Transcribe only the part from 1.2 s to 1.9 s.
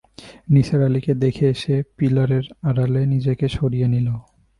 দেখে সে